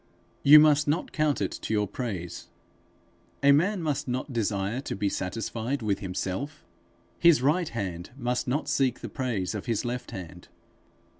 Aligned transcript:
You 0.41 0.59
must 0.59 0.87
not 0.87 1.11
count 1.11 1.41
it 1.41 1.51
to 1.51 1.73
your 1.75 1.87
praise. 1.87 2.47
A 3.43 3.51
man 3.51 3.83
must 3.83 4.07
not 4.07 4.33
desire 4.33 4.81
to 4.81 4.95
be 4.95 5.09
satisfied 5.09 5.83
with 5.83 5.99
himself. 5.99 6.65
His 7.19 7.43
right 7.43 7.69
hand 7.69 8.09
must 8.17 8.47
not 8.47 8.67
seek 8.67 9.01
the 9.01 9.09
praise 9.09 9.53
of 9.53 9.67
his 9.67 9.85
left 9.85 10.09
hand. 10.09 10.47